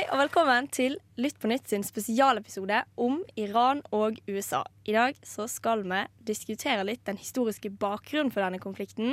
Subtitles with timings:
[0.00, 4.62] Hei og velkommen til Lytt på nytt sin spesialepisode om Iran og USA.
[4.88, 9.12] I dag så skal vi diskutere litt den historiske bakgrunnen for denne konflikten.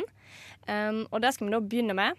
[0.63, 2.15] Um, og det skal vi da begynne med.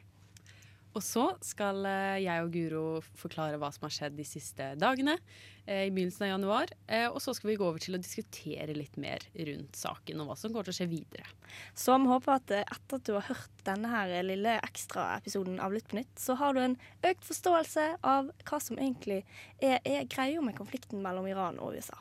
[0.97, 2.83] Og så skal eh, jeg og Guro
[3.19, 5.19] forklare hva som har skjedd de siste dagene
[5.66, 6.73] eh, i begynnelsen av januar.
[6.87, 10.30] Eh, og så skal vi gå over til å diskutere litt mer rundt saken og
[10.30, 11.29] hva som kommer til å skje videre.
[11.77, 15.91] Så vi håper at etter at du har hørt denne her lille ekstraepisoden av Lytt
[15.93, 19.23] på nytt, så har du en økt forståelse av hva som egentlig
[19.60, 22.01] er, er greia med konflikten mellom Iran og USA.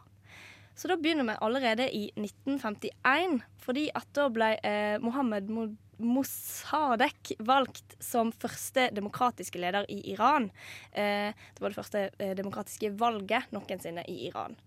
[0.78, 7.36] Så da begynner vi allerede i 1951, fordi at da ble eh, Mohammed Mod Mossadegh
[7.48, 10.52] valgt som første demokratiske leder i Iran.
[10.92, 14.58] Eh, det var det første eh, demokratiske valget noensinne i Iran.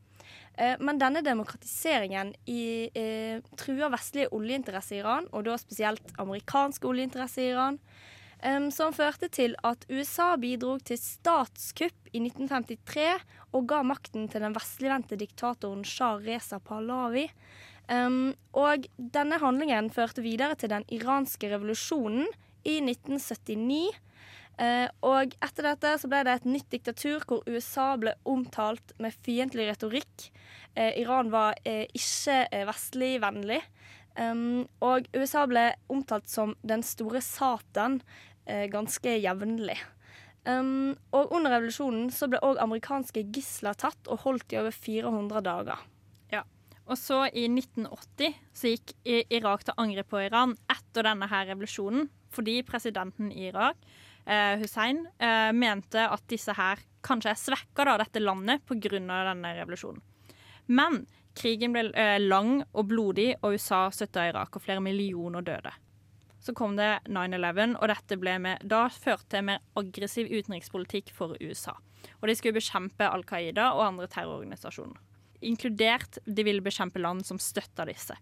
[0.60, 6.86] Eh, men denne demokratiseringen i, eh, truer vestlige oljeinteresser i Iran, og da spesielt amerikanske
[6.86, 7.78] oljeinteresser i Iran.
[8.42, 13.20] eh, som førte til at USA bidro til statskupp i 1953
[13.52, 17.28] og ga makten til den vestligvendte diktatoren Shah Reza Pahlavi.
[17.90, 22.28] Um, og denne handlingen førte videre til den iranske revolusjonen
[22.62, 23.98] i 1979.
[24.60, 29.16] Uh, og etter dette så ble det et nytt diktatur hvor USA ble omtalt med
[29.26, 30.28] fiendtlig retorikk.
[30.76, 33.62] Uh, Iran var uh, ikke vestlig-vennlig.
[34.18, 38.00] Um, og USA ble omtalt som den store Satan
[38.44, 39.78] eh, ganske jevnlig.
[40.48, 45.44] Um, og under revolusjonen så ble òg amerikanske gisler tatt og holdt i over 400
[45.46, 45.84] dager.
[46.90, 48.92] Og så i 1980 så gikk
[49.30, 53.78] Irak til angrep på Iran etter denne her revolusjonen, fordi presidenten i Irak,
[54.26, 58.98] eh, Hussein, eh, mente at disse her kanskje er svekka da, dette landet pga.
[58.98, 60.02] denne revolusjonen.
[60.66, 65.72] Men krigen ble eh, lang og blodig, og USA støtta Irak, og flere millioner døde.
[66.40, 71.36] Så kom det 9-11, og dette ble med, da førte til mer aggressiv utenrikspolitikk for
[71.40, 71.76] USA.
[72.20, 75.09] Og de skulle bekjempe Al Qaida og andre terrororganisasjoner
[75.40, 78.16] inkludert de ville bekjempe land som støtta disse.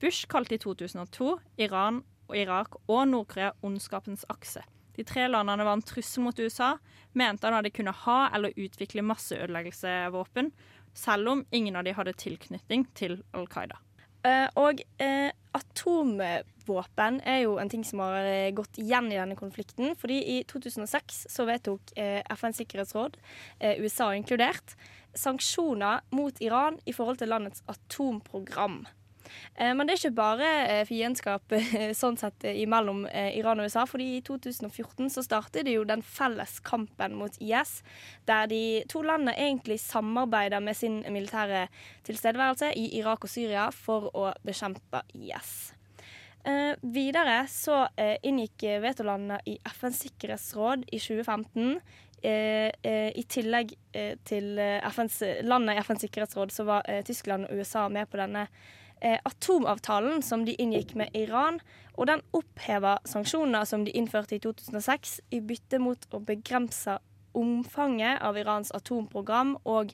[0.00, 4.62] Bush kalte i 2002 Iran og Irak og Nord-Korea ondskapens akse.
[4.98, 6.72] De tre landene var en trussel mot USA,
[7.14, 10.50] mente han at de kunne ha eller utvikle masseødeleggelsesvåpen,
[10.94, 13.78] selv om ingen av de hadde tilknytning til Al Qaida.
[14.26, 19.38] Eh, og eh, atomvåpen er jo en ting som har eh, gått igjen i denne
[19.38, 19.94] konflikten.
[19.98, 23.18] fordi i 2006 så vedtok FNs sikkerhetsråd,
[23.78, 24.76] USA inkludert,
[25.14, 28.84] sanksjoner mot Iran i forhold til landets atomprogram.
[29.54, 33.86] Eh, Men det er ikke bare eh, fiendskap eh, sånn sett imellom Iran og USA.
[33.86, 37.82] fordi i 2014 så startet det jo den felles kampen mot IS,
[38.26, 41.68] der de to landene egentlig samarbeider med sin militære
[42.04, 45.72] tilstedeværelse i Irak og Syria for å bekjempe IS.
[46.48, 51.80] Eh, videre så eh, inngikk vetolandene i FNs sikkerhetsråd i 2015.
[52.22, 52.70] Eh,
[53.14, 53.74] I tillegg
[54.26, 58.46] til landene i FNs sikkerhetsråd så var Tyskland og USA med på denne
[59.00, 61.60] atomavtalen som de inngikk med Iran.
[61.98, 66.98] Og den oppheva sanksjoner som de innførte i 2006 i bytte mot å begrense
[67.38, 69.92] omfanget av Irans atomprogram, og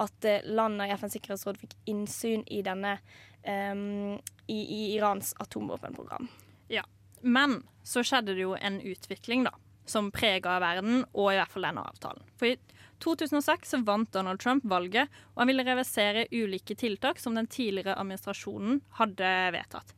[0.00, 2.96] at eh, landene i FNs sikkerhetsråd fikk innsyn i denne
[3.42, 6.28] em, i, i Irans atomvåpenprogram.
[6.72, 6.84] Ja,
[7.20, 9.52] Men så skjedde det jo en utvikling da,
[9.86, 12.24] som prega verden, og i hvert fall denne avtalen.
[12.38, 12.56] For i
[13.04, 17.98] 2006 så vant Donald Trump valget, og han ville reversere ulike tiltak som den tidligere
[18.00, 19.94] administrasjonen hadde vedtatt.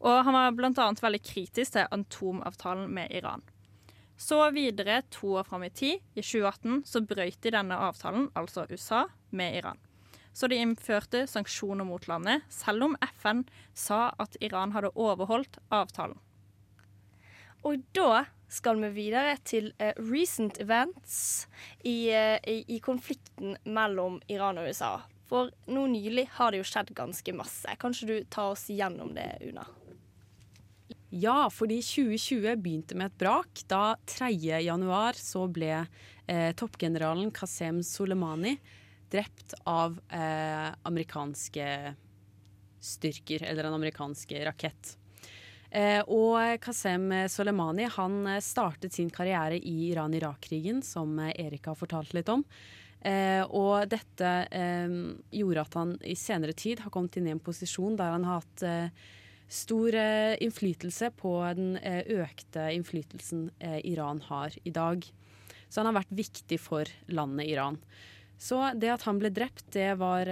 [0.00, 0.86] Og han var bl.a.
[1.02, 3.44] veldig kritisk til atomavtalen med Iran.
[4.20, 8.66] Så videre, to år fram i tid, i 2018, så brøyt de denne avtalen, altså
[8.68, 9.78] USA, med Iran.
[10.32, 16.18] Så de innførte sanksjoner mot landet, selv om FN sa at Iran hadde overholdt avtalen.
[17.66, 21.46] Og da skal vi videre til uh, recent events
[21.84, 24.96] i, uh, i, i konflikten mellom Iran og USA.
[25.30, 27.76] For nå nylig har det jo skjedd ganske masse.
[27.78, 29.68] Kan ikke du ta oss gjennom det, Una?
[31.10, 33.62] Ja, fordi 2020 begynte med et brak.
[33.70, 34.30] Da 3.
[34.62, 38.56] januar så ble eh, toppgeneralen Qasem Soleimani
[39.10, 41.66] drept av eh, amerikanske
[42.80, 44.94] styrker, eller en amerikansk rakett.
[45.70, 51.78] Eh, og Qasem Soleimani han eh, startet sin karriere i Iran-Irak-krigen, som eh, Erik har
[51.78, 52.42] fortalt litt om.
[53.00, 54.90] Eh, og dette eh,
[55.32, 58.42] gjorde at han i senere tid har kommet inn i en posisjon der han har
[58.42, 59.06] hatt eh,
[59.50, 59.96] stor
[60.38, 63.48] innflytelse på den økte innflytelsen
[63.82, 65.02] Iran har i dag.
[65.66, 67.80] Så han har vært viktig for landet Iran.
[68.38, 70.30] Så det at han ble drept, det var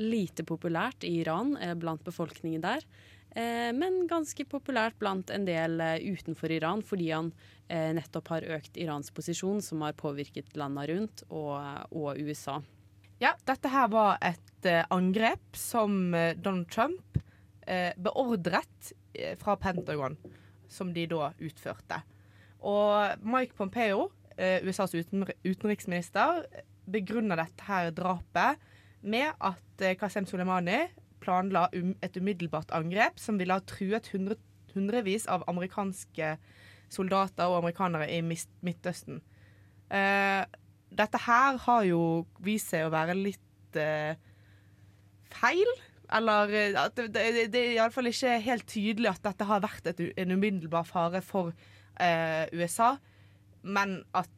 [0.00, 2.88] lite populært i Iran, blant befolkningen der.
[3.34, 7.32] Eh, men ganske populært blant en del eh, utenfor Iran, fordi han
[7.66, 11.58] eh, nettopp har økt Irans posisjon, som har påvirket landene rundt, og,
[11.90, 12.60] og USA.
[13.22, 17.18] Ja, dette her var et angrep som Donald Trump
[18.00, 18.90] beordret
[19.40, 20.16] fra Pentagon,
[20.72, 21.98] som de da utførte.
[22.64, 24.08] Og Mike Pompeo,
[24.64, 26.42] USAs utenriksminister,
[26.88, 28.64] begrunner dette her drapet
[29.04, 30.80] med at Qasem Soleimani
[31.24, 34.36] planla um, et umiddelbart angrep som ville ha truet hundre,
[34.74, 36.34] hundrevis av amerikanske
[36.92, 39.22] soldater og amerikanere i Midtøsten.
[39.88, 40.44] Uh,
[40.94, 42.02] dette her har jo
[42.44, 44.14] vist seg å være litt uh,
[45.34, 45.74] feil.
[46.14, 49.88] Eller eh, at det, det, det er iallfall ikke helt tydelig at dette har vært
[49.88, 52.94] et, en umiddelbar fare for uh, USA,
[53.64, 54.30] men at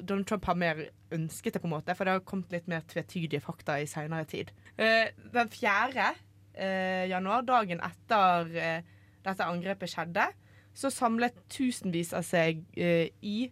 [0.00, 0.82] Donald Trump har mer
[1.14, 4.26] ønsket det, på en måte, for det har kommet litt mer tvetydige fakta i seinere
[4.28, 4.52] tid.
[4.78, 6.10] Eh, den 4.
[6.54, 8.90] Eh, januar, dagen etter eh,
[9.24, 10.26] dette angrepet skjedde,
[10.74, 13.50] så samlet tusenvis av seg i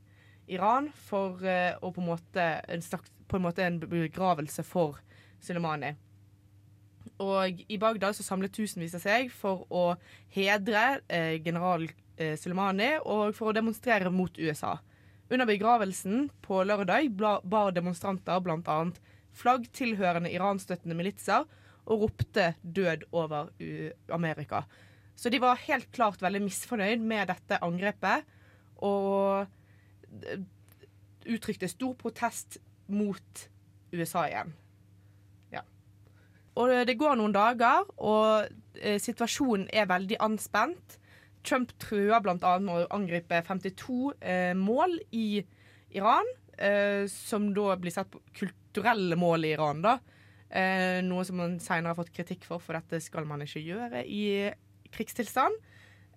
[0.49, 5.01] Iran for å på en måte en, slags, en måte en begravelse for
[5.43, 5.91] Soleimani.
[7.21, 9.99] Og i Bagdad så samlet tusenvis av seg for å
[10.33, 11.03] hedre
[11.43, 14.77] general Soleimani og for å demonstrere mot USA.
[15.29, 18.79] Under begravelsen på lørdag bar demonstranter bl.a.
[19.37, 21.45] flagg tilhørende iranstøttende militser
[21.89, 23.51] og ropte 'død over
[24.09, 24.65] Amerika'.
[25.17, 28.25] Så de var helt klart veldig misfornøyd med dette angrepet
[28.77, 29.49] og
[31.29, 33.49] uttrykte stor protest mot
[33.93, 34.55] USA igjen.
[35.53, 35.65] Ja.
[36.57, 38.49] Og det går noen dager, og
[38.81, 40.99] eh, situasjonen er veldig anspent.
[41.47, 42.59] Trump trua bl.a.
[42.59, 45.43] med å angripe 52 eh, mål i
[45.97, 49.83] Iran, eh, som da blir sett på kulturelle mål i Iran.
[49.83, 49.99] da.
[50.49, 54.05] Eh, noe som man senere har fått kritikk for, for dette skal man ikke gjøre
[54.05, 54.49] i
[54.95, 55.59] krigstilstand.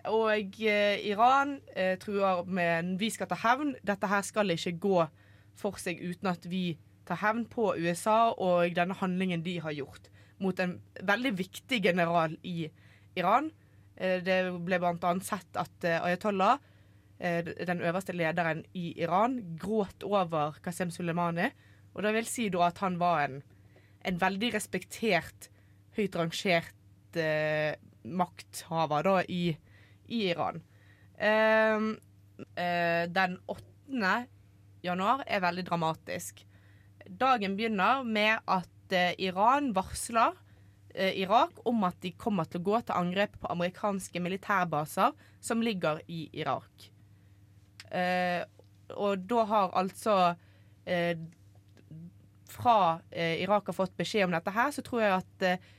[0.09, 3.75] Og eh, Iran eh, truer med 'vi skal ta hevn'.
[3.83, 5.03] Dette her skal ikke gå
[5.55, 10.09] for seg uten at vi tar hevn på USA og denne handlingen de har gjort
[10.41, 12.71] mot en veldig viktig general i
[13.15, 13.51] Iran.
[14.01, 15.13] Eh, det ble bl.a.
[15.25, 16.57] sett at eh, Ayatollah,
[17.21, 21.51] eh, den øverste lederen i Iran, gråt over Qasem Soleimani.
[21.93, 23.41] Og det vil si da at han var en,
[24.07, 25.51] en veldig respektert,
[25.97, 27.75] høyt rangert eh,
[28.07, 29.43] makthaver da i,
[30.09, 30.61] i Iran.
[31.21, 31.91] Ehm,
[32.55, 34.13] eh, den 8.
[34.81, 36.41] januar er veldig dramatisk.
[37.05, 38.67] Dagen begynner med at
[39.21, 40.33] Iran varsler
[40.95, 46.01] Irak om at de kommer til å gå til angrep på amerikanske militærbaser som ligger
[46.11, 46.89] i Irak.
[47.91, 48.41] Eh,
[48.95, 50.15] og da har altså
[50.87, 51.17] eh,
[52.51, 55.69] Fra eh, Irak har fått beskjed om dette her, så tror jeg at eh,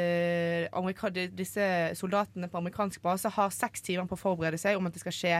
[0.00, 1.66] eh, disse
[1.96, 5.16] soldatene på amerikansk base har seks timer på å forberede seg om at det skal
[5.16, 5.36] skje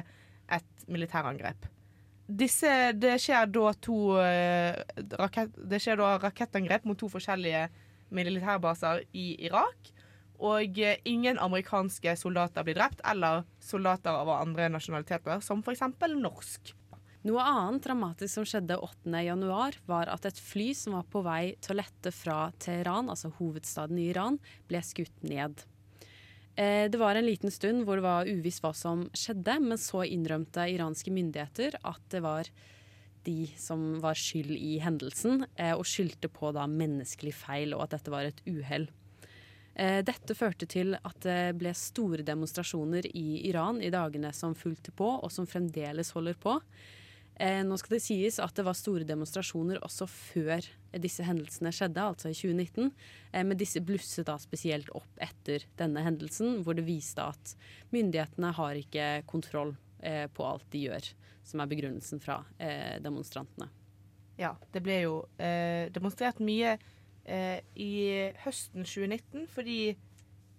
[0.56, 1.66] et militærangrep.
[2.26, 3.48] Disse, det skjer
[3.80, 4.76] to eh,
[5.20, 7.68] rakett, Det skjer da rakettangrep mot to forskjellige
[8.14, 9.92] militærbaser i Irak.
[10.36, 15.86] Og eh, ingen amerikanske soldater blir drept, eller soldater av andre nasjonaliteter, som f.eks.
[16.12, 16.74] norsk.
[17.26, 19.10] Noe annet dramatisk som skjedde 8.
[19.26, 23.32] januar, var at et fly som var på vei til å lette fra Teheran, altså
[23.40, 24.38] hovedstaden i Iran,
[24.68, 25.64] ble skutt ned.
[26.54, 30.04] Eh, Det var en liten stund hvor det var uvisst hva som skjedde, men så
[30.06, 32.52] innrømte iranske myndigheter at det var
[33.26, 37.98] de som var skyld i hendelsen, eh, og skyldte på da menneskelig feil og at
[37.98, 38.88] dette var et uhell.
[39.76, 44.94] Eh, Dette førte til at det ble store demonstrasjoner i Iran i dagene som fulgte
[44.96, 46.56] på, og som fremdeles holder på.
[47.36, 50.64] Eh, nå skal det sies at det var store demonstrasjoner også før
[50.96, 52.88] disse hendelsene skjedde, altså i 2019.
[53.34, 57.52] Eh, men disse blusset da spesielt opp etter denne hendelsen, hvor det viste at
[57.92, 61.06] myndighetene har ikke kontroll på alt de gjør,
[61.46, 63.70] som er begrunnelsen fra eh, demonstrantene.
[64.36, 66.76] Ja, det ble jo eh, demonstrert mye
[67.24, 67.92] eh, i
[68.44, 69.80] høsten 2019 fordi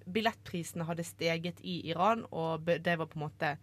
[0.08, 3.58] billettprisene hadde steget i Iran, og det var på en måte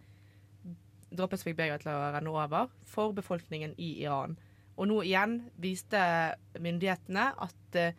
[1.15, 4.37] dråpen som fikk begeret til å renne over for befolkningen i Iran.
[4.75, 5.99] Og nå igjen viste
[6.61, 7.97] myndighetene at eh,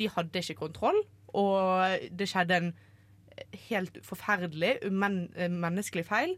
[0.00, 1.00] de hadde ikke kontroll,
[1.36, 2.70] og det skjedde en
[3.70, 6.36] helt forferdelig, umen eh, menneskelig feil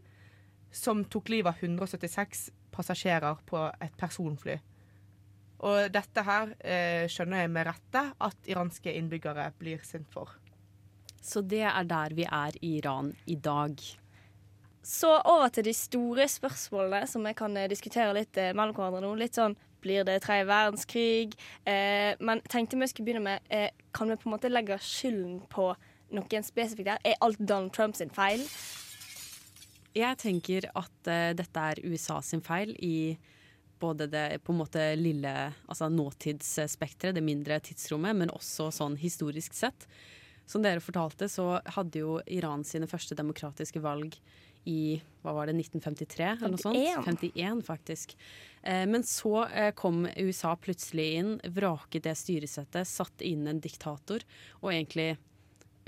[0.73, 4.57] som tok livet av 176 passasjerer på et personfly.
[5.63, 10.33] Og dette her eh, skjønner jeg med rette at iranske innbyggere blir sint for.
[11.23, 13.79] Så det er der vi er i Iran i dag.
[14.83, 19.05] Så over til de store spørsmålene som vi kan eh, diskutere litt eh, mellom hverandre
[19.05, 19.13] nå.
[19.21, 21.37] Litt sånn blir det tredje verdenskrig?
[21.63, 25.41] Eh, men tenkte vi skulle begynne med eh, Kan vi på en måte legge skylden
[25.51, 25.71] på
[26.13, 27.03] noen spesifikt der?
[27.07, 28.43] Er alt Donald Trump sin feil?
[29.93, 33.17] Jeg tenker at uh, dette er USA sin feil i
[33.83, 35.31] både det på en måte lille
[35.67, 39.87] altså nåtidsspekteret, det mindre tidsrommet, men også sånn historisk sett.
[40.47, 44.15] Som dere fortalte, så hadde jo Iran sine første demokratiske valg
[44.63, 46.79] i hva var det, 1953 eller noe sånt?
[46.79, 47.03] 51.
[47.35, 48.15] 51, faktisk.
[48.61, 54.23] Eh, men så eh, kom USA plutselig inn, vraket det styresettet, satte inn en diktator
[54.61, 55.13] og egentlig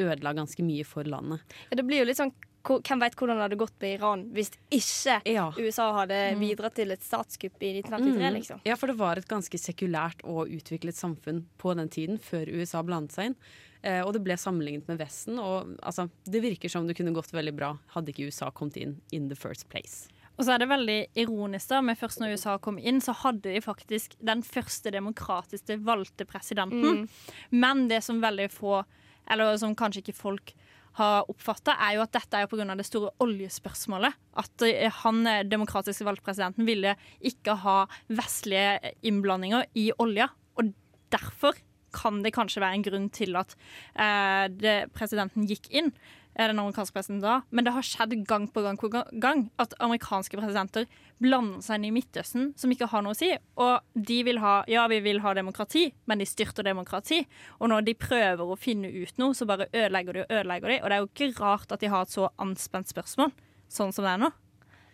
[0.01, 1.43] ødela ganske mye for landet.
[1.69, 2.35] Ja, det blir jo litt sånn
[2.65, 5.51] Hvem vet hvordan det hadde gått med Iran hvis ikke Ja.
[5.57, 8.33] USA hadde bidratt til et statskupp i 1953, Mm.
[8.39, 8.61] liksom?
[8.65, 12.81] Ja, for det var et ganske sekulært og utviklet samfunn på den tiden, før USA
[12.81, 13.35] blandet seg inn.
[13.83, 15.37] Eh, og det ble sammenlignet med Vesten.
[15.37, 18.99] Og altså, det virker som det kunne gått veldig bra hadde ikke USA kommet inn
[19.11, 20.07] in the first place.
[20.37, 23.43] Og så er det veldig ironisk da, men først når USA kom inn, så hadde
[23.53, 27.07] de faktisk den første demokratiske valgte presidenten.
[27.51, 28.83] Men det som veldig få,
[29.31, 30.53] eller som kanskje ikke folk
[30.95, 32.75] har oppfatta, er jo at dette er pga.
[32.75, 34.15] det store oljespørsmålet.
[34.39, 40.29] At eh, han eh, demokratisk valgte presidenten ville ikke ha vestlige innblandinger i olja.
[40.55, 40.71] Og
[41.11, 41.57] derfor
[41.95, 43.55] kan det kanskje være en grunn til at
[43.95, 45.91] eh, det, presidenten gikk inn.
[46.35, 47.41] Eh, Den amerikanske presidenten da.
[47.49, 50.87] Men det har skjedd gang på gang på gang at amerikanske presidenter
[51.23, 53.31] blander seg inn i Midtøsten, som ikke har noe å si.
[53.61, 57.23] Og de vil ha Ja, vi vil ha demokrati, men de styrter demokrati.
[57.59, 60.79] Og når de prøver å finne ut noe, så bare ødelegger de og ødelegger de.
[60.81, 63.31] Og det er jo ikke rart at de har et så anspent spørsmål,
[63.71, 64.31] sånn som det er nå.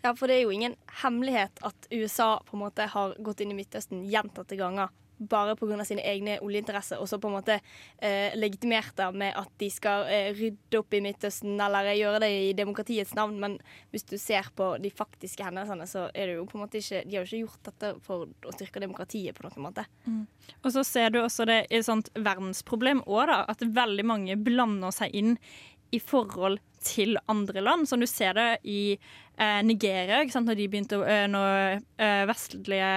[0.02, 3.52] Ja, for det er jo ingen hemmelighet at USA på en måte har gått inn
[3.54, 4.90] i Midtøsten gjentatte ganger.
[5.30, 5.86] Bare pga.
[5.86, 7.60] sine egne oljeinteresser, og så på en måte
[8.02, 12.22] eh, legitimert det med at de skal eh, rydde opp i Midtøsten eller eh, gjøre
[12.24, 13.38] det i demokratiets navn.
[13.42, 13.58] Men
[13.94, 17.04] hvis du ser på de faktiske hendelsene, så er det jo på en måte ikke
[17.06, 19.86] De har jo ikke gjort dette for å styrke demokratiet på noen måte.
[20.64, 23.44] Og så ser du også det i et sånt verdensproblem òg, da.
[23.52, 25.36] At veldig mange blander seg inn
[25.92, 27.88] i forhold til andre land.
[27.90, 28.98] Som du ser det i
[29.66, 30.50] Nigeria, ikke sant?
[30.50, 32.92] Når, de begynte, eh, når eh, vestlige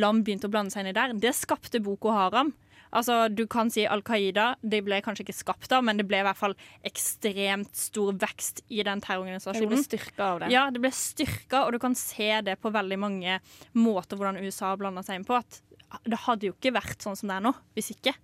[0.00, 1.14] land begynte å blande seg inn i der.
[1.20, 2.52] Det skapte Boko Haram.
[2.90, 4.56] Altså, Du kan si Al Qaida.
[4.62, 8.64] Det ble kanskje ikke skapt da, men det ble i hvert fall ekstremt stor vekst
[8.68, 9.68] i den terrororganisasjonen.
[9.68, 10.50] Det ble styrka av det.
[10.54, 13.38] Ja, det ble styrka, og du kan se det på veldig mange
[13.78, 15.38] måter hvordan USA blanda seg inn på.
[15.38, 15.62] At
[16.06, 18.14] det hadde jo ikke vært sånn som det er nå, hvis ikke.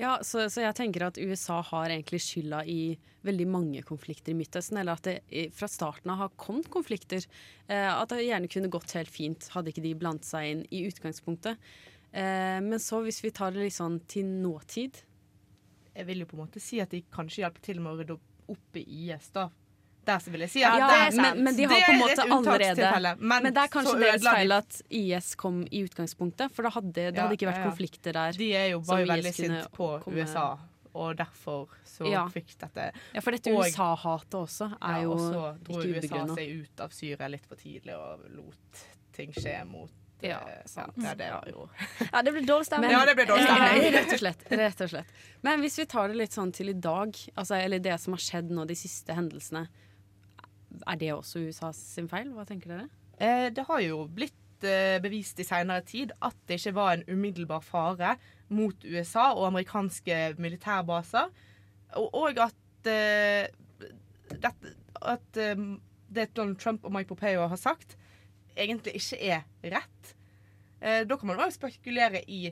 [0.00, 2.94] Ja, så, så jeg tenker at USA har egentlig skylda i
[3.26, 4.78] veldig mange konflikter i Midtøsten.
[4.80, 7.26] Eller at det fra starten av har kommet konflikter.
[7.68, 10.86] Eh, at det gjerne kunne gått helt fint, hadde ikke de blandet seg inn i
[10.88, 11.60] utgangspunktet.
[12.16, 14.96] Eh, men så hvis vi tar det litt sånn til nåtid
[15.94, 18.16] Jeg vil jo på en måte si at de kanskje hjelper til med å rydde
[18.50, 19.46] opp i IS, da.
[20.06, 21.36] Så vil jeg si Ja, ja, det er sant.
[21.36, 24.82] Men- men de har på en måte allerede- Men, det er kanskje deres feil at
[24.90, 27.70] IS kom i utgangspunktet, for det hadde, det Ja, hadde ikke vært ja, ja.
[27.70, 28.32] konflikter der.
[28.32, 30.58] De er jo, IS veldig sint på komme- USA,
[30.94, 32.26] og derfor så Ja.
[32.28, 36.62] fikk dette Ja, for dette USA-hatet også er ja, jo Og så dro USA seg
[36.62, 39.90] ut av Syria litt for tidlig og lot ting skje mot
[40.22, 40.92] Ja, eh, sant.
[40.96, 41.28] ja, det
[42.12, 42.90] Ja, det blir dårlig stemning.
[42.90, 43.92] Ja, det ble dårlig stemning.
[43.92, 44.50] rett og slett.
[44.50, 45.06] Rett og slett.
[45.42, 48.18] Men hvis vi tar det litt sånn til i dag, altså, eller det som har
[48.18, 49.68] skjedd nå, de siste hendelsene,
[50.86, 52.30] er det også USAs sin feil?
[52.36, 52.86] Hva tenker dere?
[53.20, 57.06] Eh, det har jo blitt eh, bevist i seinere tid at det ikke var en
[57.08, 58.14] umiddelbar fare
[58.48, 61.30] mot USA og amerikanske militærbaser,
[61.98, 63.50] og, og at eh,
[64.30, 65.66] dette, at eh,
[66.10, 67.96] det Donald Trump og Mike Popeo har sagt,
[68.56, 69.46] egentlig ikke er
[69.76, 70.16] rett.
[70.80, 72.48] Da kan man også spekulere i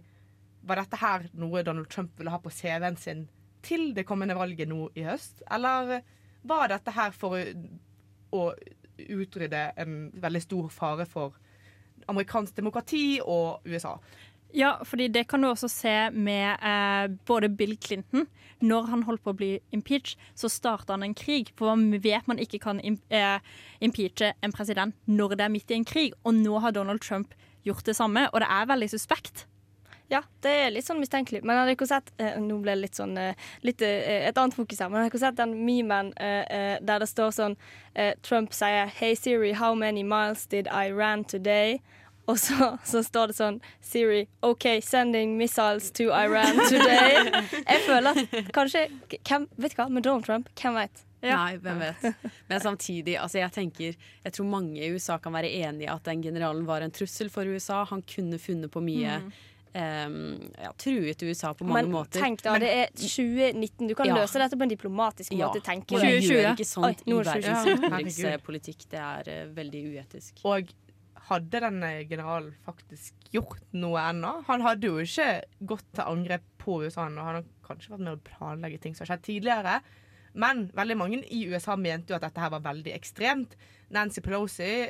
[0.68, 3.24] var dette her noe Donald Trump ville ha på CV-en sin
[3.64, 6.02] til det kommende valget nå i høst, eller
[6.46, 7.40] var dette her for
[8.34, 8.50] å
[8.98, 11.36] utrydde en veldig stor fare for
[12.08, 13.96] amerikansk demokrati og USA?
[14.56, 18.26] Ja, fordi det kan du også se med eh, både Bill Clinton.
[18.60, 21.52] Når han holdt på å bli impeached, så starta han en krig.
[21.58, 23.44] For man vet man ikke kan im eh,
[23.84, 26.16] impeache en president når det er midt i en krig.
[26.24, 27.36] Og nå har Donald Trump
[27.68, 29.47] gjort det samme, og det er veldig suspekt.
[30.08, 31.42] Ja, det er litt sånn mistenkelig.
[31.44, 34.56] Men hadde dere sett eh, Nå ble det litt sånn eh, litt, eh, et annet
[34.56, 34.88] fokus her.
[34.88, 37.56] Men hadde dere sett den memen eh, eh, der det står sånn
[37.94, 41.80] eh, Trump sier Hey Siri, how many miles did I run today?
[42.28, 47.28] Og så, så står det sånn Siri, OK, sending missiles to Iran today.
[47.70, 51.04] Jeg føler at kanskje hvem, Vet du hva, med Donald Trump, hvem vet?
[51.24, 51.34] Ja.
[51.40, 52.04] Nei, hvem vet.
[52.46, 56.04] Men samtidig, altså jeg tenker Jeg tror mange i USA kan være enig i at
[56.06, 57.80] den generalen var en trussel for USA.
[57.90, 59.16] Han kunne funnet på mye
[59.78, 60.16] eh,
[60.64, 62.20] ja, Truet USA på mange Men måter.
[62.22, 63.88] tenk da, det er 2019.
[63.88, 64.18] Du kan Ja.
[64.20, 65.86] løse dette på en diplomatisk ja, måte, jeg.
[65.86, 66.28] 2020.
[66.32, 68.84] gjør ikke sånt Oi, i er verdens utenrikspolitikk.
[68.90, 70.44] Det er uh, veldig uetisk.
[70.44, 70.74] Og
[71.28, 74.44] hadde denne generalen faktisk gjort noe ennå?
[74.48, 77.24] Han hadde jo ikke gått til angrep på USA ennå.
[77.24, 79.80] Han har kanskje vært med å planlegge ting som har skjedd tidligere.
[80.38, 83.56] Men veldig mange i USA mente jo at dette her var veldig ekstremt.
[83.94, 84.88] Nancy Pelosi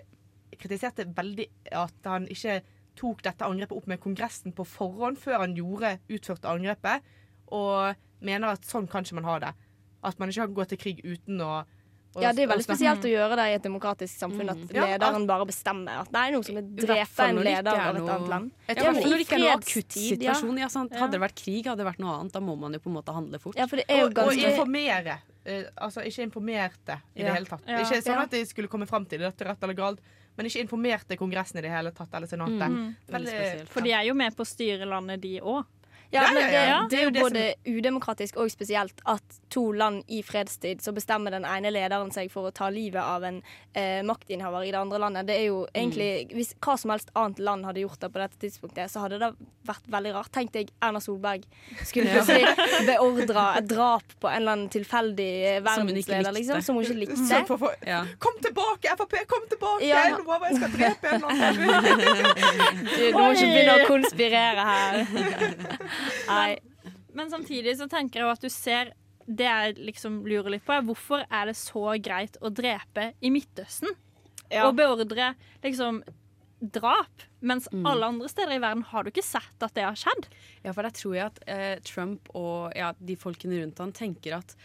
[0.59, 2.61] kritiserte veldig at han ikke
[2.99, 7.03] tok dette angrepet opp med Kongressen på forhånd før han gjorde utførte angrepet,
[7.55, 9.55] og mener at sånn kan ikke man ha det.
[10.05, 11.65] At man ikke kan gå til krig uten å
[12.19, 14.49] Ja, Det er veldig spesielt å gjøre det i et demokratisk samfunn.
[14.51, 14.71] At Mm.
[14.75, 17.97] Lederen bare bestemmer at nei, noen som er I hvert drepe en leder er av
[17.99, 18.51] et annet land.
[18.67, 20.35] Jeg Ja, tror men i det ikke er noe fredstid, ja.
[20.59, 20.93] Ja, sant?
[20.99, 22.33] Hadde det vært krig, hadde det vært noe annet.
[22.33, 23.55] Da må man jo på en måte handle fort.
[23.61, 25.19] Ja, for det er jo og, og informere.
[25.45, 27.63] Eh, altså ikke informerte i det hele tatt.
[27.69, 30.01] Ikke sånn at de skulle komme fram til dette rett eller galt,
[30.39, 32.71] men ikke informerte Kongressen i det hele tatt, eller Senatet.
[32.71, 32.93] Mm.
[33.11, 33.73] Veldig spesielt.
[33.75, 35.67] For de er jo med på å styre landet, de òg.
[36.11, 40.81] Ja, men det, det er jo både udemokratisk og spesielt at to land i fredstid
[40.81, 43.43] så bestemmer den ene lederen seg for å ta livet av en
[43.77, 45.29] eh, maktinnehaver i det andre landet.
[45.29, 48.41] Det er jo egentlig Hvis hva som helst annet land hadde gjort det på dette
[48.41, 49.31] tidspunktet, så hadde det
[49.69, 50.33] vært veldig rart.
[50.33, 51.45] Tenk deg Erna Solberg
[51.85, 55.29] skulle plutselig beordre et drap på en eller annen tilfeldig
[55.67, 57.43] verdensleder, liksom, som hun ikke likte.
[57.51, 58.01] For, for, Ja.
[58.23, 59.19] Kom tilbake, Frp!
[59.29, 59.85] Kom tilbake!
[59.85, 60.07] Ja.
[60.09, 62.37] Jeg lover jeg skal drepe en eller annen.
[62.89, 65.01] Du, du må ikke begynne å konspirere her.
[66.29, 66.59] Nei.
[67.17, 68.93] Men samtidig så tenker jeg jo at du ser
[69.29, 73.33] Det jeg liksom lurer litt på, er hvorfor er det så greit å drepe i
[73.33, 73.91] Midtøsten?
[74.49, 74.65] Ja.
[74.65, 76.01] Og beordre liksom
[76.59, 80.27] drap, mens alle andre steder i verden har du ikke sett at det har skjedd.
[80.65, 84.39] Ja, for der tror jeg at eh, Trump og ja, de folkene rundt han tenker
[84.41, 84.57] at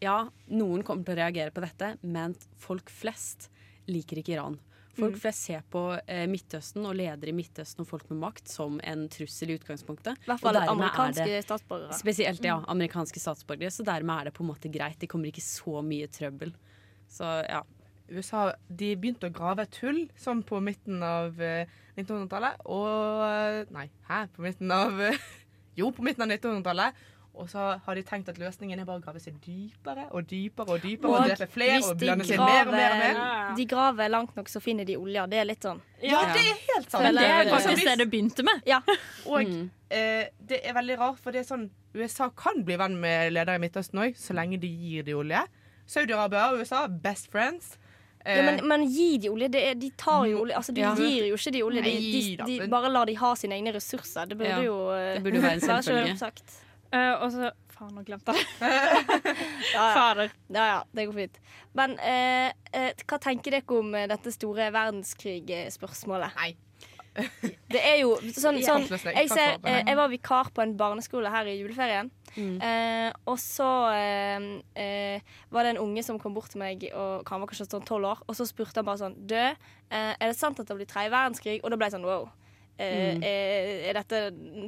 [0.00, 3.50] ja, noen kommer til å reagere på dette, men folk flest
[3.90, 4.56] liker ikke Iran.
[4.98, 8.80] Folk flest ser på eh, Midtøsten og ledere i Midtøsten og folk med makt som
[8.82, 10.18] en trussel i utgangspunktet.
[10.24, 11.98] I hvert fall er amerikanske det- statsborgere.
[11.98, 14.98] Spesielt ja, amerikanske statsborgere, så dermed er det på en måte greit.
[14.98, 16.52] Det kommer ikke så mye trøbbel.
[17.10, 17.62] Så ja.
[18.10, 22.64] USA de begynte å grave et hull sånn på midten av eh, 1900-tallet.
[22.66, 24.24] Og eh, Nei, hæ?
[24.34, 25.18] På midten av eh,
[25.78, 26.98] Jo, på midten av 1900-tallet.
[27.40, 30.74] Og så har de tenkt at løsningen er bare å grave seg dypere og dypere
[30.76, 31.10] og dypere.
[31.10, 33.54] Og, Og drepe flere hvis og de blande seg mer og mer og mer.
[33.56, 35.24] de graver langt nok, så finner de olja.
[35.26, 35.80] Det er litt sånn.
[36.04, 37.02] Ja, det er helt sant.
[37.08, 38.60] Men det er faktisk det det begynte med.
[38.68, 38.82] Ja.
[39.26, 39.40] Og
[39.90, 43.56] eh, det er veldig rart, for det er sånn USA kan bli venn med ledere
[43.58, 45.40] i Midtøsten òg, så lenge de gir de olje.
[45.90, 47.72] Saudi-Arabia og USA, best friends.
[48.24, 49.48] Eh, Ja, men, men gi de olje.
[49.48, 50.54] Det er, de tar jo olje.
[50.58, 50.92] Altså, de Ja.
[50.94, 51.82] gir jo ikke de olje.
[51.82, 51.94] De,
[52.44, 54.26] de, de bare lar de ha sine egne ressurser.
[54.28, 56.42] Det burde Ja, jo eh, det burde jo være en selvfølgelig.
[56.90, 58.70] Eh, og så Faen, nå glemte jeg det.
[59.74, 59.92] Ja, ja.
[59.96, 60.32] Fader.
[60.50, 61.38] ja, ja, det går fint.
[61.78, 66.36] Men uh, uh, hva tenker dere om dette store verdenskrig-spørsmålet?
[66.40, 66.50] Nei.
[67.70, 71.48] Det er jo sånn, sånn jeg, ser, eh, jeg var vikar på en barneskole her
[71.50, 72.08] i juleferien.
[72.36, 72.60] Mm.
[72.62, 77.50] Eh, og så var det en unge som kom bort til meg, og han var
[77.50, 80.70] kanskje sånn tolv år, og så spurte han bare sånn Du, er det sant at
[80.70, 81.58] det blir tredje verdenskrig?
[81.64, 82.30] Og da ble jeg sånn wow.
[82.80, 83.22] Eh, Mm.
[83.22, 84.20] er, er dette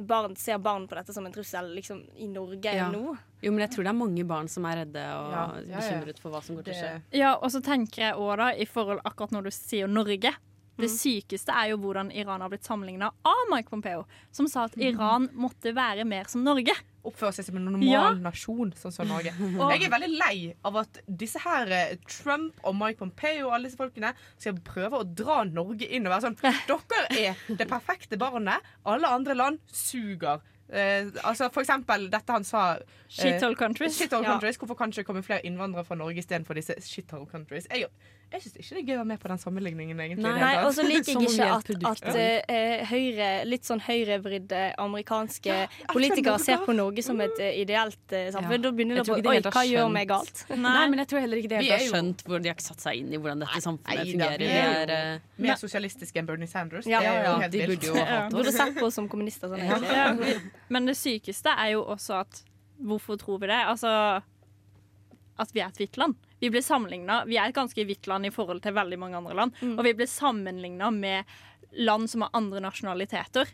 [0.05, 2.91] barn, Ser barn på dette som en trussel liksom, i Norge Ja.
[2.91, 3.17] nå?
[3.41, 5.47] Jo, men jeg tror det er mange barn som er redde og Ja,
[5.79, 7.01] bekymret for hva som går til å skje.
[7.17, 10.31] Ja, og så tenker jeg også da, i forhold akkurat når du sier Norge
[10.77, 14.73] Det sykeste er jo hvordan Iran har blitt sammenligna av Mike Pompeo, som sa at
[14.81, 16.73] Iran måtte være mer som Norge.
[17.03, 18.13] oppføre seg som en normal Ja.
[18.15, 19.33] nasjon, sånn som Norge.
[19.75, 23.67] Jeg er veldig lei av at disse her eh, Trump og Mike Pompeo og alle
[23.67, 28.17] disse folkene skal prøve å dra Norge inn og være sånn Dere er det perfekte
[28.17, 28.63] barnet.
[28.87, 30.39] Alle andre land suger.
[30.73, 32.77] Eh, altså For eksempel dette han sa.
[32.79, 33.99] eh, Shithole countries.
[33.99, 34.07] Ja.
[34.23, 34.57] countries.
[34.57, 37.67] Hvorfor kan det ikke komme flere innvandrere fra Norge istedenfor disse shithole countries?
[37.69, 37.91] Jeg,
[38.33, 39.99] jeg syns ikke det er gøy å være med på den sammenligningen.
[40.03, 40.31] egentlig.
[40.41, 45.67] Nei, og så liker jeg ikke at, at uh, høyre, litt sånn høyrevridde amerikanske ja,
[45.91, 48.57] politikere ser på Norge som et eh, ideelt uh, samfunn.
[48.57, 48.63] Ja.
[48.65, 50.43] Da begynner de å Oi, hva gjør vi galt?
[50.49, 52.87] Nei, men jeg tror heller ikke det helt har skjønt hvor de har ikke satt
[52.87, 54.41] seg inn i hvordan dette samfunnet Nei fungerer.
[54.41, 56.89] vi er eh, Mer sosialistiske enn Bernie Sanders.
[56.89, 58.39] Ja, ja, ja, de burde jo ha hatt oss.
[58.39, 59.53] Burde sett på oss som kommunister.
[59.53, 59.85] Sånn.
[59.93, 60.09] Ja,
[60.73, 62.45] men det sykeste er jo også at
[62.83, 63.59] Hvorfor tror vi det?
[63.69, 63.87] Altså
[65.39, 66.17] at vi er et hvitt land.
[66.43, 69.35] Vi blir sammenligna vi er et ganske hvitt land i forhold til veldig mange andre
[69.39, 69.59] land.
[69.63, 69.77] Mm.
[69.77, 71.29] Og vi blir sammenligna med
[71.79, 73.53] land som har andre nasjonaliteter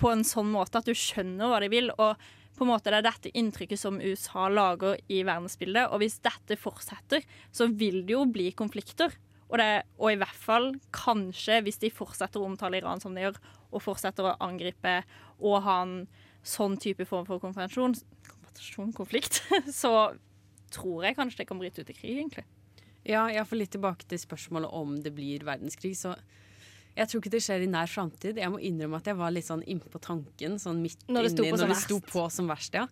[0.00, 1.92] på en sånn måte at du skjønner hva de vil.
[2.02, 2.18] Og
[2.56, 5.92] på en måte det er dette inntrykket som USA lager i verdensbildet.
[5.92, 7.22] Og hvis dette fortsetter,
[7.54, 9.14] så vil det jo bli konflikter.
[9.50, 9.68] Og, det,
[9.98, 13.38] og i hvert fall kanskje hvis de fortsetter å omtale Iran som de gjør,
[13.70, 15.00] og fortsetter å angripe
[15.38, 15.94] og ha en
[16.46, 17.94] sånn type form for konfrontasjon,
[18.96, 19.42] konflikt,
[19.80, 20.10] så
[20.70, 22.44] tror jeg kanskje det kan bryte ut i krig, egentlig.
[23.04, 25.94] Ja, jeg får litt tilbake til spørsmålet om det blir verdenskrig.
[25.96, 26.14] Så
[26.96, 28.36] jeg tror ikke det skjer i nær framtid.
[28.36, 31.42] Jeg må innrømme at jeg var litt sånn innpå tanken sånn midt Når det sto
[31.46, 32.86] inni på som når det sto på som verst, ja.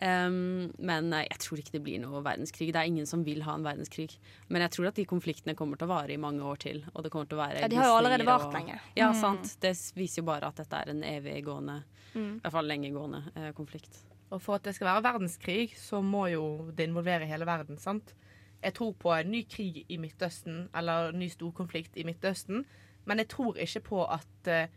[0.00, 2.68] Um, men jeg tror ikke det blir noe verdenskrig.
[2.70, 4.12] Det er ingen som vil ha en verdenskrig.
[4.46, 6.84] Men jeg tror at de konfliktene kommer til å vare i mange år til.
[6.94, 8.78] Og det kommer til å være Ja, de har jo allerede vart og- lenge.
[8.94, 9.20] Ja, Mm.
[9.20, 9.56] sant.
[9.58, 11.82] Det viser jo bare at dette er en eviggående,
[12.14, 12.36] Mm.
[12.36, 14.04] i hvert fall lengegående eh, konflikt.
[14.30, 18.14] Og for at det skal være verdenskrig, så må jo det involvere hele verden, sant?
[18.62, 22.64] Jeg tror på en ny krig i Midtøsten, eller en ny storkonflikt i Midtøsten,
[23.06, 24.68] men jeg tror ikke på at eh,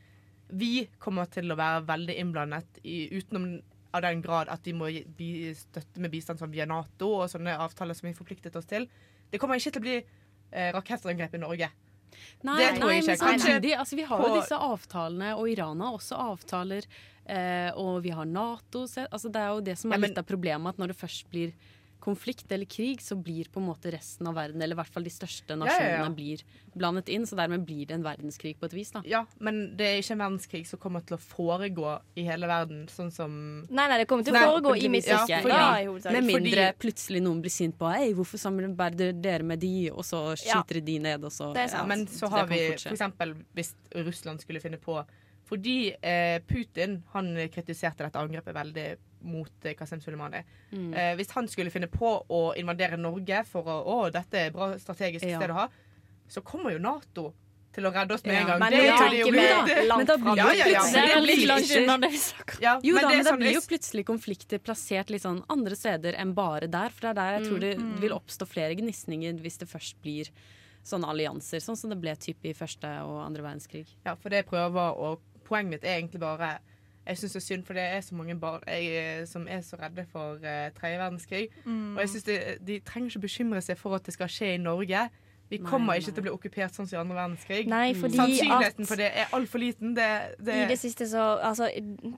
[0.48, 3.60] vi kommer til å være veldig innblandet i, utenom
[3.92, 4.88] av den grad at vi må
[5.58, 8.88] støtte med bistand som via Nato og sånne avtaler som vi forpliktet oss til.
[9.32, 11.72] Det kommer ikke til å bli eh, rakettangrep i Norge.
[12.44, 13.26] Nei, Det tror nei jeg men ikke.
[13.26, 16.86] Kanskje samtidig, altså, vi har jo disse avtalene, og Iran har også avtaler.
[17.26, 18.88] Eh, og vi har Nato.
[18.88, 20.98] Så, altså, det er jo det som er men- litt av problemet, at når det
[20.98, 21.54] først blir
[22.02, 25.06] konflikt eller krig, så blir på en måte resten av verden, eller i hvert fall
[25.06, 26.10] de største ja, nasjonene, ja.
[26.18, 27.28] blir blandet inn.
[27.30, 29.04] Så dermed blir det en verdenskrig på et vis, da.
[29.08, 32.84] Ja, men det er ikke en verdenskrig som kommer til å foregå i hele verden,
[32.92, 33.38] sånn som
[33.70, 35.50] Nei, nei, det kommer til å Nei, foregå i Tydeligvis Midtøsten.
[35.52, 39.60] Ja, med mindre Fordi- mindre plutselig noen blir sint på Hei, hvorfor samarbeider dere med
[39.62, 40.62] de, og så Ja.
[40.62, 41.88] skyter de ned, og så Det er sant.
[41.88, 45.06] Men så har vi for eksempel hvis Russland skulle finne på
[45.52, 48.88] Fordi eh, Putin han kritiserte dette angrepet veldig
[49.28, 50.40] mot eh, Qasem Soleimani.
[50.72, 50.94] Mm.
[50.96, 54.72] Eh, hvis han skulle finne på å invadere Norge for å Å, dette er bra
[54.80, 55.42] strategisk Ja.
[55.42, 55.68] sted å ha,
[56.32, 57.34] så kommer jo Nato
[57.76, 58.60] til å redde oss med Ja, en gang.
[58.60, 60.80] Men Det Men da blir jo Ja, ja, ja.
[60.80, 62.12] plutselig Det det
[62.72, 66.34] det Jo men da, sånn blir jo plutselig konflikter plassert litt sånn andre steder enn
[66.36, 66.90] bare der.
[66.96, 68.00] For det er der jeg tror det Mm.
[68.02, 70.32] vil oppstå flere gnisninger hvis det først blir
[70.84, 73.88] sånne allianser, sånn som det ble typ i første og andre verdenskrig.
[74.06, 75.20] Ja, for det prøver å
[75.52, 76.54] Poenget mitt er egentlig bare
[77.02, 79.76] Jeg syns det er synd, for det er så mange barn jeg, som er så
[79.82, 81.48] redde for uh, tredje verdenskrig.
[81.66, 81.96] Mm.
[81.96, 82.30] Og jeg synes
[82.68, 85.10] De trenger ikke bekymre seg for at det skal skje i Norge.
[85.52, 85.98] Vi kommer nei.
[86.00, 87.66] ikke til å bli okkupert sånn som i andre verdenskrig.
[87.68, 89.92] Nei, Sannsynligheten for det er altfor liten.
[89.98, 90.08] Det,
[90.40, 91.68] det, i det siste så altså,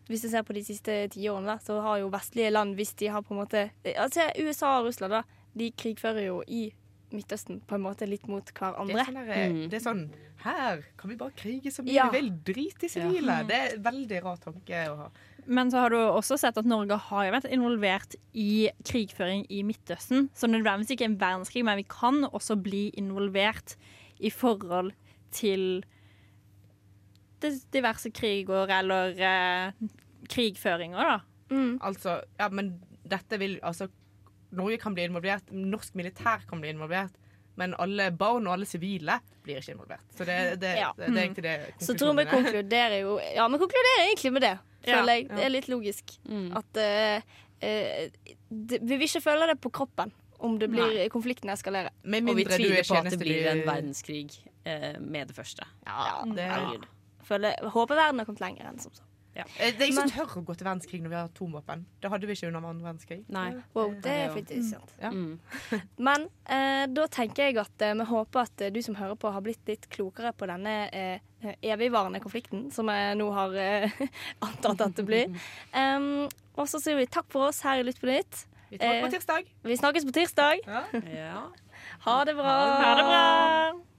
[0.06, 3.26] Hvis du ser på de siste tiårene, så har jo vestlige land, hvis de har
[3.26, 3.64] på en måte
[3.96, 5.24] altså USA og Russland, da,
[5.58, 6.68] de krigfører jo i
[7.14, 9.00] Midtøsten på en måte litt mot det, hverandre.
[9.00, 9.70] er sånn Mm.
[9.70, 10.10] det er sånn
[10.44, 12.10] Her kan vi bare krige så mye Ja.
[12.10, 12.32] vi vil.
[12.44, 13.46] Drit i sivile.
[13.48, 15.10] Det er en veldig rar tanke å ha.
[15.46, 20.30] Men så har du også sett at Norge har vært involvert i krigføring i Midtøsten.
[20.34, 23.76] Så nødvendigvis ikke en verdenskrig, men vi kan også bli involvert
[24.20, 24.92] i forhold
[25.32, 25.84] til
[27.74, 29.72] diverse kriger eller eh,
[30.32, 31.20] krigføringer, da.
[31.54, 31.78] Mm.
[31.84, 33.90] Altså, ja, men dette vil Altså,
[34.54, 35.52] Norge kan bli involvert.
[35.52, 37.16] Norsk militær kan bli involvert.
[37.60, 40.06] Men alle barn og alle sivile blir ikke involvert.
[40.18, 40.90] Så det, det, Ja.
[40.98, 42.32] det, det er egentlig det Så tror vi er.
[42.32, 45.28] konkluderer jo Ja, vi konkluderer egentlig med det, Ja, føler jeg.
[45.30, 46.18] Det er litt logisk.
[46.26, 46.50] Mm.
[46.58, 48.10] At uh, eh,
[48.50, 50.12] det, vi vil ikke føle det på kroppen
[50.44, 51.94] om det blir konflikten eskalerer.
[52.04, 54.34] Og vi tviler er på at det blir en verdenskrig
[54.66, 55.64] eh, med det første.
[55.88, 56.84] Ja, det, er...
[57.24, 59.06] Føler, håper verden har kommet lenger enn som så.
[59.34, 61.86] Eh, det er ikke som tør å gå til verdenskrig når vi har atomvåpen.
[62.02, 63.20] Det hadde vi ikke under andre verdenskrig.
[63.34, 63.48] Nei.
[63.74, 64.94] Wow, det er faktisk sant.
[65.02, 65.10] Ja.
[65.10, 65.40] Mm.
[66.10, 69.32] Men eh, da tenker jeg at eh, vi håper at eh, du som hører på,
[69.34, 71.24] har blitt litt klokere på denne eh,
[71.66, 74.02] evigvarende konflikten, som jeg nå har eh,
[74.48, 75.34] antatt at det blir.
[75.74, 78.46] Um, og så sier vi takk for oss her i Lytt på nytt.
[78.70, 79.50] Vi tar Eh, på tirsdag.
[79.66, 80.62] Vi snakkes på tirsdag.
[80.66, 81.48] Ja.
[82.06, 82.54] Ha det bra.
[82.84, 83.93] Ha det bra!